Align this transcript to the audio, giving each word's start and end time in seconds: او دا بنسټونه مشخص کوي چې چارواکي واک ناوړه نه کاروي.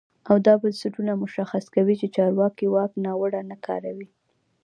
او 0.29 0.35
دا 0.45 0.53
بنسټونه 0.61 1.11
مشخص 1.23 1.63
کوي 1.75 1.95
چې 2.01 2.13
چارواکي 2.15 2.67
واک 2.73 2.91
ناوړه 3.05 3.41
نه 3.51 3.57
کاروي. 3.65 4.07